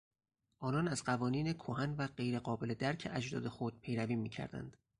آنان 0.59 0.87
از 0.87 1.03
قوانین 1.03 1.53
کهن 1.53 1.95
و 1.97 2.07
غیر 2.07 2.39
قابل 2.39 2.73
درک 2.73 3.07
اجداد 3.13 3.47
خود 3.47 3.81
پیروی 3.81 4.15
میکردند. 4.15 4.77